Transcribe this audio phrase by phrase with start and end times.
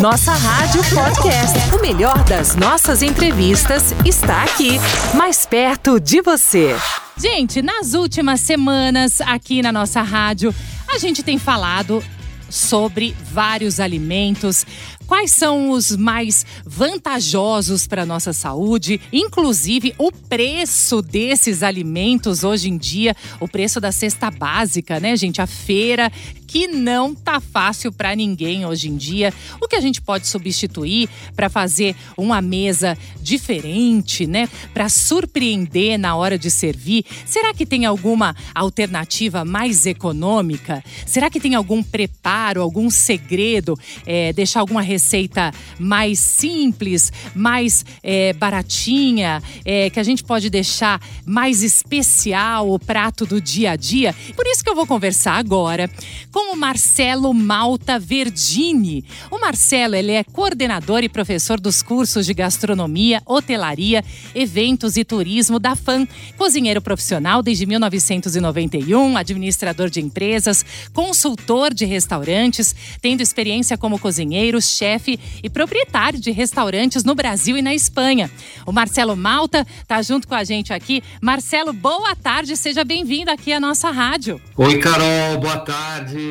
[0.00, 1.74] Nossa Rádio Podcast.
[1.74, 4.78] O melhor das nossas entrevistas está aqui,
[5.14, 6.74] mais perto de você.
[7.18, 10.54] Gente, nas últimas semanas aqui na nossa rádio,
[10.88, 12.02] a gente tem falado
[12.48, 14.64] sobre vários alimentos,
[15.06, 22.70] quais são os mais vantajosos para a nossa saúde, inclusive o preço desses alimentos hoje
[22.70, 25.42] em dia, o preço da cesta básica, né, gente?
[25.42, 26.10] A feira
[26.46, 29.32] que não tá fácil para ninguém hoje em dia.
[29.60, 34.48] O que a gente pode substituir para fazer uma mesa diferente, né?
[34.72, 37.04] Para surpreender na hora de servir?
[37.24, 40.82] Será que tem alguma alternativa mais econômica?
[41.04, 43.78] Será que tem algum preparo, algum segredo?
[44.06, 51.00] É, deixar alguma receita mais simples, mais é, baratinha, é, que a gente pode deixar
[51.24, 54.14] mais especial o prato do dia a dia?
[54.34, 55.90] Por isso que eu vou conversar agora
[56.30, 59.04] com o Marcelo Malta Verdini.
[59.30, 65.58] O Marcelo, ele é coordenador e professor dos cursos de gastronomia, hotelaria, eventos e turismo
[65.58, 73.98] da FAM, cozinheiro profissional desde 1991, administrador de empresas, consultor de restaurantes, tendo experiência como
[73.98, 78.30] cozinheiro, chefe e proprietário de restaurantes no Brasil e na Espanha.
[78.64, 81.02] O Marcelo Malta está junto com a gente aqui.
[81.20, 84.40] Marcelo, boa tarde, seja bem-vindo aqui à nossa rádio.
[84.56, 86.25] Oi, Carol, boa tarde.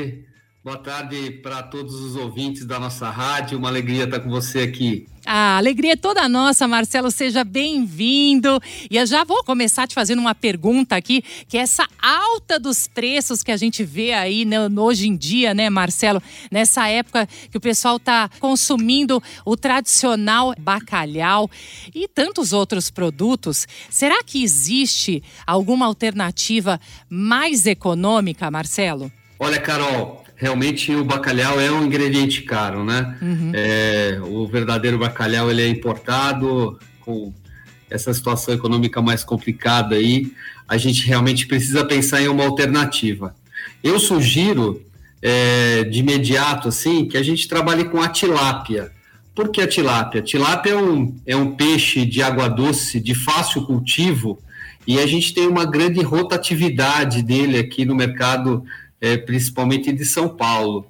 [0.65, 3.55] Boa tarde para todos os ouvintes da nossa rádio.
[3.55, 5.05] Uma alegria estar com você aqui.
[5.23, 7.11] A alegria é toda nossa, Marcelo.
[7.11, 8.59] Seja bem-vindo.
[8.89, 12.87] E eu já vou começar te fazendo uma pergunta aqui, que é essa alta dos
[12.87, 16.19] preços que a gente vê aí né, hoje em dia, né, Marcelo?
[16.51, 21.47] Nessa época que o pessoal está consumindo o tradicional bacalhau
[21.93, 23.67] e tantos outros produtos.
[23.87, 29.11] Será que existe alguma alternativa mais econômica, Marcelo?
[29.39, 33.17] Olha, Carol, realmente o bacalhau é um ingrediente caro, né?
[33.21, 33.51] Uhum.
[33.53, 37.33] É, o verdadeiro bacalhau ele é importado com
[37.89, 40.31] essa situação econômica mais complicada aí,
[40.67, 43.35] a gente realmente precisa pensar em uma alternativa.
[43.83, 44.81] Eu sugiro
[45.21, 48.91] é, de imediato assim que a gente trabalhe com a tilápia.
[49.33, 50.21] Por que a tilápia?
[50.21, 54.39] A tilápia é um, é um peixe de água doce, de fácil cultivo,
[54.87, 58.63] e a gente tem uma grande rotatividade dele aqui no mercado
[59.05, 60.87] é, principalmente de São Paulo.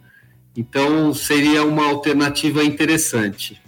[0.56, 3.62] Então, seria uma alternativa interessante.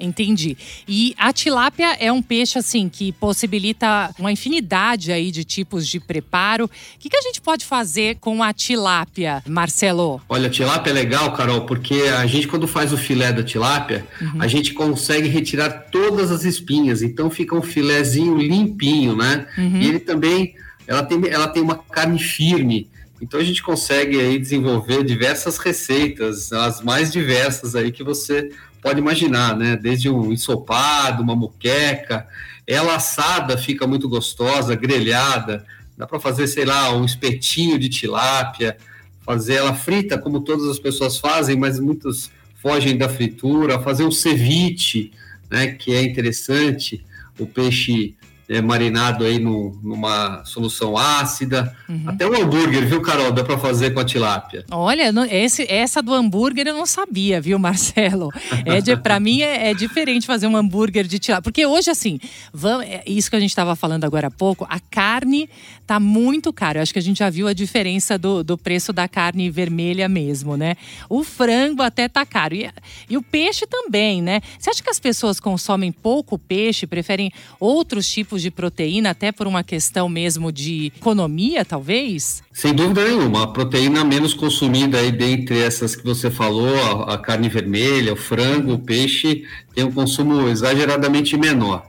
[0.00, 0.56] Entendi.
[0.86, 5.98] E a tilápia é um peixe assim que possibilita uma infinidade aí de tipos de
[5.98, 6.66] preparo.
[6.66, 10.20] O que, que a gente pode fazer com a tilápia, Marcelo?
[10.28, 14.06] Olha, a tilápia é legal, Carol, porque a gente quando faz o filé da tilápia,
[14.20, 14.40] uhum.
[14.40, 19.46] a gente consegue retirar todas as espinhas, então fica um filézinho limpinho, né?
[19.56, 19.80] Uhum.
[19.80, 20.54] E ele também,
[20.86, 22.88] ela tem, ela tem uma carne firme.
[23.20, 29.00] Então a gente consegue aí desenvolver diversas receitas, as mais diversas aí que você pode
[29.00, 29.76] imaginar, né?
[29.76, 32.26] Desde um ensopado, uma moqueca,
[32.66, 35.64] ela assada fica muito gostosa, grelhada,
[35.96, 38.76] dá para fazer, sei lá, um espetinho de tilápia,
[39.22, 42.30] fazer ela frita como todas as pessoas fazem, mas muitos
[42.62, 45.12] fogem da fritura, fazer um ceviche,
[45.50, 47.04] né, que é interessante,
[47.38, 48.16] o peixe
[48.48, 51.76] é, marinado aí no, numa solução ácida.
[51.88, 52.04] Uhum.
[52.06, 53.30] Até o hambúrguer, viu, Carol?
[53.30, 54.64] Dá para fazer com a tilápia.
[54.70, 58.30] Olha, esse, essa do hambúrguer eu não sabia, viu, Marcelo?
[58.64, 61.42] É para mim é, é, diferente fazer um hambúrguer de tilápia.
[61.42, 62.18] Porque hoje, assim,
[62.52, 65.48] vamos, é isso que a gente estava falando agora há pouco, a carne
[65.86, 66.78] tá muito cara.
[66.78, 70.08] Eu acho que a gente já viu a diferença do, do preço da carne vermelha
[70.08, 70.76] mesmo, né?
[71.08, 72.54] O frango até tá caro.
[72.54, 72.70] E,
[73.10, 74.40] e o peixe também, né?
[74.58, 79.32] Você acha que as pessoas consomem pouco peixe, preferem outros tipos tipos de proteína, até
[79.32, 82.42] por uma questão mesmo de economia, talvez?
[82.52, 83.44] Sem dúvida nenhuma.
[83.44, 88.16] A proteína menos consumida aí dentre essas que você falou, a, a carne vermelha, o
[88.16, 89.44] frango, o peixe,
[89.74, 91.84] tem um consumo exageradamente menor.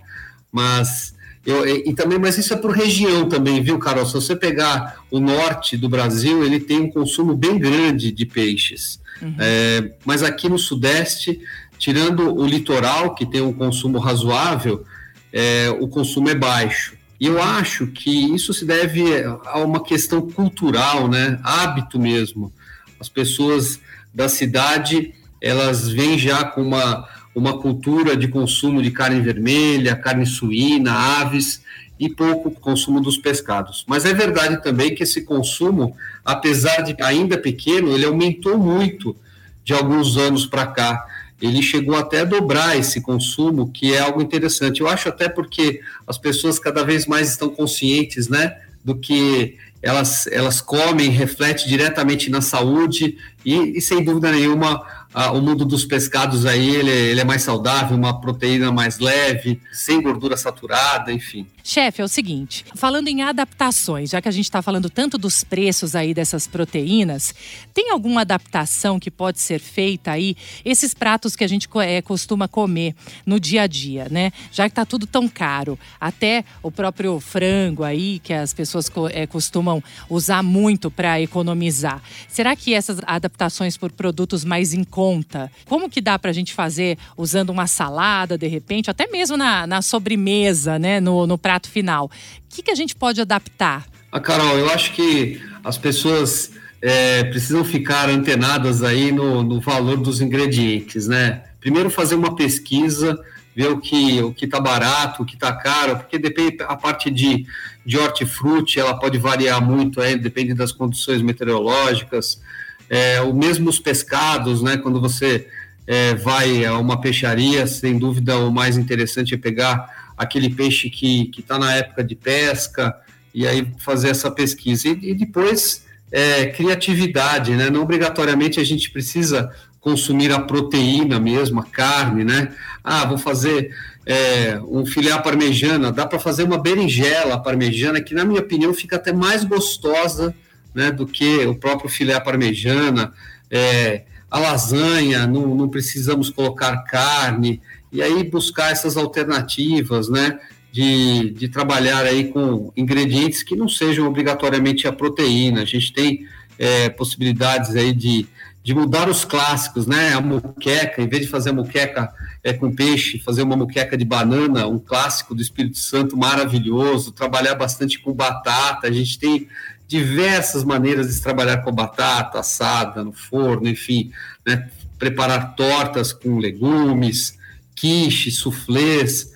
[0.52, 1.18] Mas.
[1.46, 4.06] Eu, e, e, também, mas isso é por região também, viu, Carol?
[4.06, 9.00] Se você pegar o norte do Brasil, ele tem um consumo bem grande de peixes.
[9.22, 9.36] Uhum.
[9.40, 11.40] É, mas aqui no sudeste,
[11.78, 14.86] tirando o litoral, que tem um consumo razoável,
[15.32, 16.98] é, o consumo é baixo.
[17.20, 19.04] E eu acho que isso se deve
[19.46, 21.38] a uma questão cultural, né?
[21.44, 22.54] hábito mesmo.
[23.00, 23.80] As pessoas
[24.14, 30.26] da cidade elas vêm já com uma, uma cultura de consumo de carne vermelha, carne
[30.26, 31.62] suína, aves
[32.00, 33.86] e pouco consumo dos pescados.
[33.88, 39.16] Mas é verdade também que esse consumo, apesar de ainda pequeno, ele aumentou muito
[39.64, 41.06] de alguns anos para cá
[41.42, 44.82] ele chegou até a dobrar esse consumo, que é algo interessante.
[44.82, 50.28] Eu acho até porque as pessoas cada vez mais estão conscientes, né, do que elas,
[50.28, 55.86] elas comem, reflete diretamente na saúde e, e sem dúvida nenhuma ah, o mundo dos
[55.86, 61.48] pescados aí ele, ele, é mais saudável, uma proteína mais leve, sem gordura saturada, enfim.
[61.70, 65.44] Chefe, é o seguinte, falando em adaptações, já que a gente está falando tanto dos
[65.44, 67.32] preços aí dessas proteínas,
[67.76, 70.36] tem alguma adaptação que pode ser feita aí,
[70.66, 74.32] esses pratos que a gente é, costuma comer no dia a dia, né?
[74.52, 79.28] Já que está tudo tão caro, até o próprio frango aí, que as pessoas é,
[79.28, 82.02] costumam usar muito para economizar.
[82.28, 86.52] Será que essas adaptações por produtos mais em conta, como que dá para a gente
[86.52, 91.00] fazer usando uma salada, de repente, até mesmo na, na sobremesa, né?
[91.00, 92.06] No, no prato final.
[92.06, 92.10] O
[92.50, 93.86] que, que a gente pode adaptar?
[94.12, 96.52] Ah, Carol, eu acho que as pessoas
[96.82, 101.44] é, precisam ficar antenadas aí no, no valor dos ingredientes, né?
[101.60, 103.20] Primeiro fazer uma pesquisa,
[103.56, 107.12] ver o que o que está barato, o que está caro, porque depende a parte
[107.12, 107.46] de,
[107.86, 112.42] de hortifruti, ela pode variar muito, aí, depende das condições meteorológicas.
[112.90, 114.78] É, o mesmo os pescados, né?
[114.78, 115.48] Quando você
[115.86, 121.32] é, vai a uma peixaria, sem dúvida o mais interessante é pegar aquele peixe que
[121.38, 122.94] está na época de pesca,
[123.34, 124.90] e aí fazer essa pesquisa.
[124.90, 127.70] E, e depois, é, criatividade, né?
[127.70, 129.50] Não obrigatoriamente a gente precisa
[129.80, 132.54] consumir a proteína mesmo, a carne, né?
[132.84, 133.74] Ah, vou fazer
[134.06, 138.74] é, um filé à parmejana, dá para fazer uma berinjela parmejana, que na minha opinião
[138.74, 140.36] fica até mais gostosa
[140.76, 143.14] né, do que o próprio filé à parmejana.
[143.50, 150.40] É, a lasanha, não, não precisamos colocar carne, e aí buscar essas alternativas, né?
[150.72, 155.64] De, de trabalhar aí com ingredientes que não sejam obrigatoriamente a proteína.
[155.64, 156.28] A gente tem
[156.60, 158.28] é, possibilidades aí de,
[158.64, 160.14] de mudar os clássicos, né?
[160.14, 162.14] A muqueca, em vez de fazer a muqueca
[162.44, 167.56] é, com peixe, fazer uma muqueca de banana, um clássico do Espírito Santo maravilhoso, trabalhar
[167.56, 168.88] bastante com batata.
[168.88, 169.48] A gente tem
[169.88, 174.12] diversas maneiras de trabalhar com batata assada no forno, enfim,
[174.46, 174.70] né?
[175.00, 177.39] preparar tortas com legumes,
[177.80, 179.32] quiche, soufflés,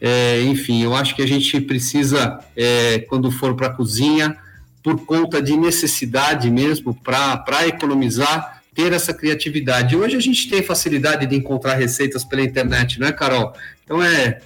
[0.00, 4.36] é, enfim, eu acho que a gente precisa, é, quando for para a cozinha,
[4.82, 9.96] por conta de necessidade mesmo, para economizar, ter essa criatividade.
[9.96, 13.52] Hoje a gente tem facilidade de encontrar receitas pela internet, não é, Carol?
[13.84, 14.40] Então é,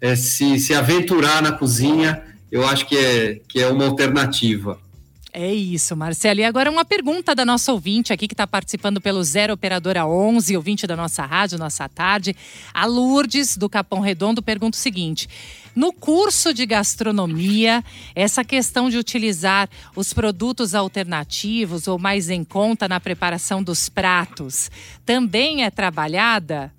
[0.00, 4.78] é se, se aventurar na cozinha, eu acho que é, que é uma alternativa.
[5.36, 6.38] É isso, Marcelo.
[6.38, 10.56] E agora uma pergunta da nossa ouvinte aqui que está participando pelo Zero Operadora 11,
[10.56, 12.36] ouvinte da nossa rádio, nossa tarde.
[12.72, 15.28] A Lourdes, do Capão Redondo, pergunta o seguinte:
[15.74, 17.82] no curso de gastronomia,
[18.14, 24.70] essa questão de utilizar os produtos alternativos ou mais em conta na preparação dos pratos
[25.04, 26.72] também é trabalhada?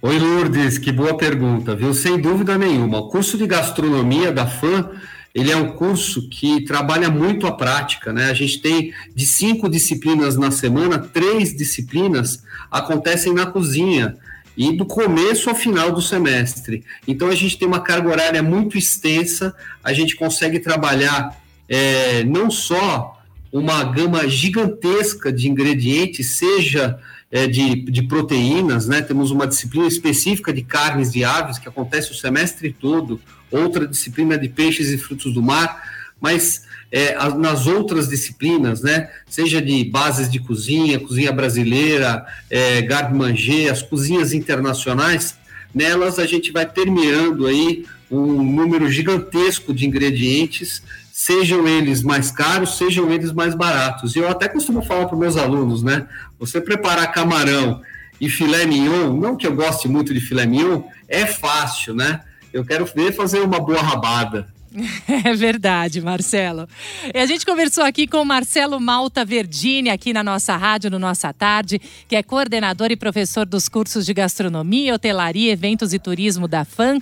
[0.00, 1.92] Oi, Lourdes, que boa pergunta, viu?
[1.92, 2.98] Sem dúvida nenhuma.
[2.98, 4.88] O curso de gastronomia da FAM
[5.38, 8.28] ele é um curso que trabalha muito a prática, né?
[8.28, 14.16] A gente tem de cinco disciplinas na semana, três disciplinas acontecem na cozinha
[14.56, 16.82] e do começo ao final do semestre.
[17.06, 19.54] Então a gente tem uma carga horária muito extensa,
[19.84, 23.16] a gente consegue trabalhar é, não só
[23.52, 26.98] uma gama gigantesca de ingredientes, seja
[27.30, 29.02] é, de, de proteínas, né?
[29.02, 33.20] Temos uma disciplina específica de carnes de aves que acontece o semestre todo
[33.50, 35.82] outra disciplina de peixes e frutos do mar,
[36.20, 43.70] mas é, nas outras disciplinas, né, seja de bases de cozinha, cozinha brasileira, é, garde-manger,
[43.70, 45.36] as cozinhas internacionais,
[45.74, 50.82] nelas a gente vai permeando aí um número gigantesco de ingredientes,
[51.20, 54.14] sejam eles mais caros, sejam eles mais baratos.
[54.14, 56.06] E eu até costumo falar para meus alunos, né,
[56.38, 57.82] você preparar camarão
[58.20, 62.20] e filé mignon, não que eu goste muito de filé mignon, é fácil, né?
[62.52, 64.46] Eu quero ver fazer uma boa rabada.
[65.24, 66.68] É verdade, Marcelo.
[67.14, 71.32] E a gente conversou aqui com Marcelo Malta Verdini, aqui na nossa rádio, no Nossa
[71.32, 76.64] Tarde, que é coordenador e professor dos cursos de gastronomia, hotelaria, eventos e turismo da
[76.64, 76.98] FAM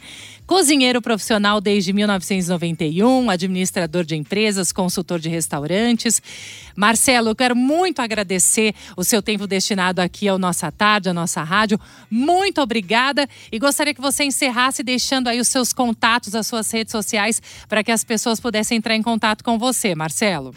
[0.46, 6.22] cozinheiro profissional desde 1991, administrador de empresas, consultor de restaurantes.
[6.76, 11.42] Marcelo, eu quero muito agradecer o seu tempo destinado aqui ao Nossa Tarde, à nossa
[11.42, 11.80] rádio.
[12.08, 16.92] Muito obrigada e gostaria que você encerrasse deixando aí os seus contatos, as suas redes
[16.92, 20.54] sociais, para que as pessoas pudessem entrar em contato com você, Marcelo.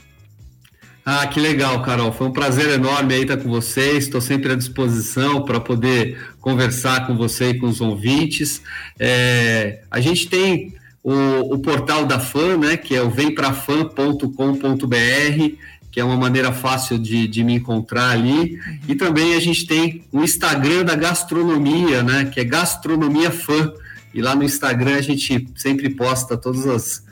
[1.06, 2.12] Ah, que legal, Carol.
[2.12, 4.04] Foi um prazer enorme aí estar com vocês.
[4.04, 8.62] Estou sempre à disposição para poder conversar com você e com os ouvintes.
[9.00, 15.56] É, a gente tem o, o, portal da FAM, né, que é o vemprafan.com.br,
[15.92, 18.60] que é uma maneira fácil de, de me encontrar ali.
[18.88, 23.74] E também a gente tem o Instagram da gastronomia, né, que é Gastronomia Fã.
[24.14, 27.04] E lá no Instagram a gente sempre posta todas as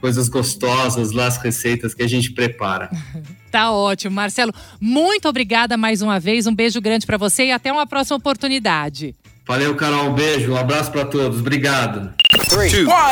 [0.00, 2.90] coisas gostosas lá, as receitas que a gente prepara.
[3.52, 4.50] Tá ótimo, Marcelo.
[4.80, 6.46] Muito obrigada mais uma vez.
[6.46, 9.14] Um beijo grande para você e até uma próxima oportunidade.
[9.46, 10.08] Valeu, Carol.
[10.08, 11.40] Um beijo, um abraço para todos.
[11.40, 12.14] Obrigado.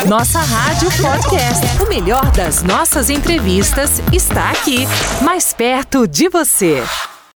[0.09, 1.83] Nossa Rádio Podcast.
[1.85, 4.87] O melhor das nossas entrevistas está aqui,
[5.23, 6.83] mais perto de você.